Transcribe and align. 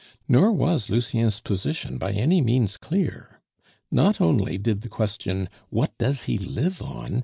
Nor 0.27 0.51
was 0.53 0.89
Lucien's 0.89 1.39
position 1.39 1.99
by 1.99 2.11
any 2.13 2.41
means 2.41 2.75
clear; 2.75 3.39
not 3.91 4.19
only 4.19 4.57
did 4.57 4.81
the 4.81 4.89
question, 4.89 5.47
"What 5.69 5.95
does 5.99 6.23
he 6.23 6.39
live 6.39 6.81
on?" 6.81 7.19